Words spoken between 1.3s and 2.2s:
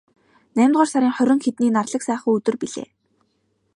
хэдний нарлаг